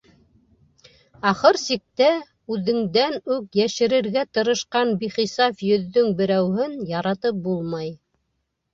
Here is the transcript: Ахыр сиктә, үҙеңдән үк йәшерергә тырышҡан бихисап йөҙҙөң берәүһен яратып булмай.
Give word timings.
Ахыр 1.33 1.57
сиктә, 1.65 2.07
үҙеңдән 2.55 3.15
үк 3.37 3.61
йәшерергә 3.61 4.25
тырышҡан 4.39 4.97
бихисап 5.05 5.65
йөҙҙөң 5.71 6.13
берәүһен 6.23 6.79
яратып 6.97 7.43
булмай. 7.49 7.99